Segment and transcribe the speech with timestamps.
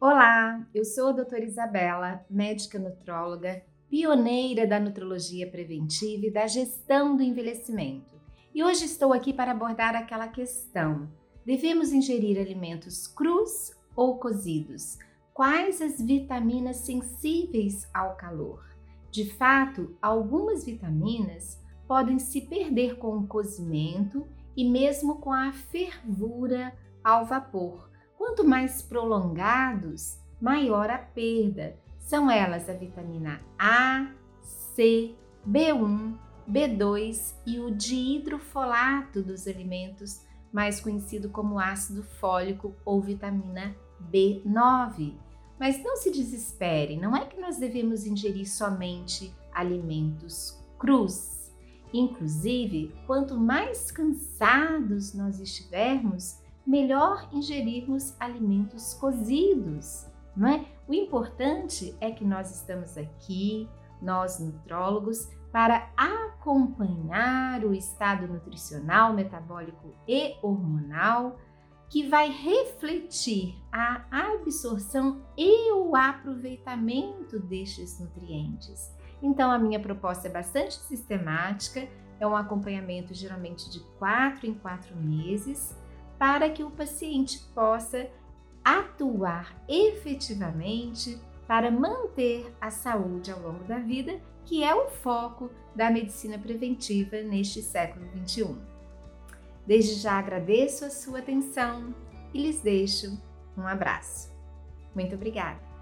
[0.00, 7.16] Olá, eu sou a doutora Isabela, médica nutróloga, pioneira da nutrologia preventiva e da gestão
[7.16, 8.12] do envelhecimento.
[8.52, 11.08] E hoje estou aqui para abordar aquela questão:
[11.46, 14.98] devemos ingerir alimentos crus ou cozidos?
[15.32, 18.68] Quais as vitaminas sensíveis ao calor?
[19.12, 24.26] De fato, algumas vitaminas podem se perder com o cozimento
[24.56, 27.93] e mesmo com a fervura ao vapor.
[28.16, 31.76] Quanto mais prolongados, maior a perda.
[31.98, 34.10] São elas a vitamina A,
[34.74, 35.14] C,
[35.48, 36.14] B1,
[36.50, 40.20] B2 e o dihidrofolato dos alimentos,
[40.52, 43.74] mais conhecido como ácido fólico ou vitamina
[44.10, 45.14] B9.
[45.58, 51.50] Mas não se desespere, não é que nós devemos ingerir somente alimentos crus.
[51.92, 60.64] Inclusive, quanto mais cansados nós estivermos, melhor ingerirmos alimentos cozidos, não é?
[60.88, 63.68] O importante é que nós estamos aqui,
[64.00, 71.38] nós nutrólogos, para acompanhar o estado nutricional, metabólico e hormonal
[71.88, 78.92] que vai refletir a absorção e o aproveitamento destes nutrientes.
[79.22, 84.96] Então, a minha proposta é bastante sistemática, é um acompanhamento geralmente de quatro em quatro
[84.96, 85.78] meses,
[86.18, 88.08] para que o paciente possa
[88.64, 95.90] atuar efetivamente para manter a saúde ao longo da vida, que é o foco da
[95.90, 98.58] medicina preventiva neste século 21.
[99.66, 101.94] Desde já agradeço a sua atenção
[102.32, 103.18] e lhes deixo
[103.56, 104.32] um abraço.
[104.94, 105.73] Muito obrigada!